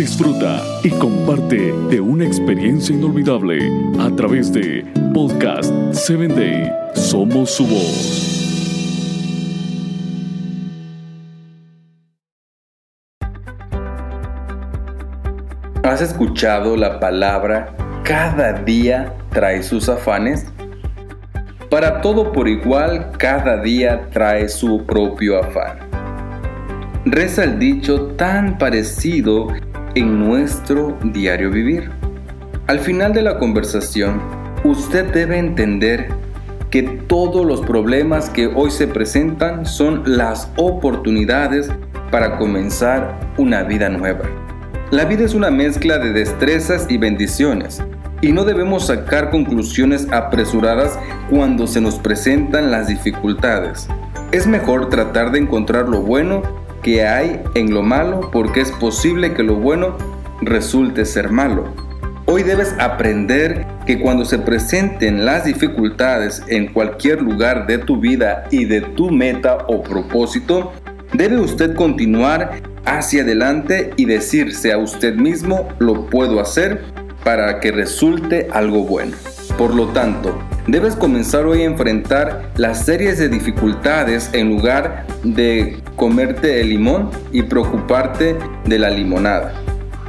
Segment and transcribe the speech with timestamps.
[0.00, 6.72] disfruta y comparte de una experiencia inolvidable a través de Podcast 7 Day.
[6.94, 8.38] Somos su voz.
[15.82, 20.46] ¿Has escuchado la palabra cada día trae sus afanes?
[21.68, 25.78] Para todo por igual, cada día trae su propio afán.
[27.04, 29.48] Reza el dicho tan parecido
[29.94, 31.90] en nuestro diario vivir.
[32.66, 34.20] Al final de la conversación,
[34.64, 36.08] usted debe entender
[36.70, 41.70] que todos los problemas que hoy se presentan son las oportunidades
[42.10, 44.22] para comenzar una vida nueva.
[44.90, 47.82] La vida es una mezcla de destrezas y bendiciones
[48.22, 50.98] y no debemos sacar conclusiones apresuradas
[51.30, 53.88] cuando se nos presentan las dificultades.
[54.32, 56.42] Es mejor tratar de encontrar lo bueno
[56.82, 59.96] que hay en lo malo porque es posible que lo bueno
[60.42, 61.74] resulte ser malo.
[62.26, 68.44] Hoy debes aprender que cuando se presenten las dificultades en cualquier lugar de tu vida
[68.50, 70.72] y de tu meta o propósito,
[71.12, 76.82] debe usted continuar hacia adelante y decirse a usted mismo lo puedo hacer
[77.24, 79.16] para que resulte algo bueno.
[79.58, 80.38] Por lo tanto,
[80.70, 87.10] debes comenzar hoy a enfrentar las series de dificultades en lugar de comerte el limón
[87.32, 89.52] y preocuparte de la limonada.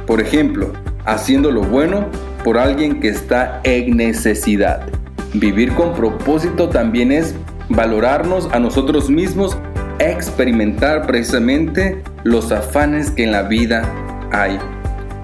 [0.06, 0.72] Por ejemplo,
[1.04, 2.06] haciendo lo bueno
[2.44, 4.86] por alguien que está en necesidad.
[5.34, 7.34] Vivir con propósito también es
[7.68, 9.56] valorarnos a nosotros mismos,
[9.98, 13.90] experimentar precisamente los afanes que en la vida
[14.30, 14.58] hay.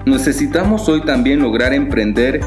[0.05, 2.39] Necesitamos hoy también lograr emprender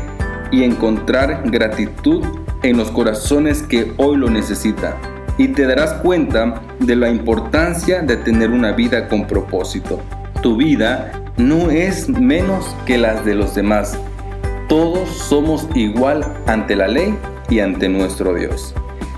[0.51, 2.25] y encontrar gratitud
[2.63, 4.95] en los corazones que hoy lo necesitan.
[5.39, 10.01] Y te darás cuenta de la importancia de tener una vida con propósito.
[10.43, 13.99] Tu vida no es menos que las de los demás.
[14.69, 17.15] Todos somos igual ante la ley
[17.49, 18.75] y ante nuestro Dios.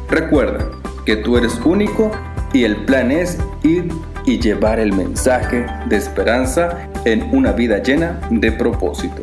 [0.09, 0.67] Recuerda
[1.05, 2.11] que tú eres único
[2.53, 3.89] y el plan es ir
[4.27, 9.23] y llevar el mensaje de esperanza en una vida llena de propósito.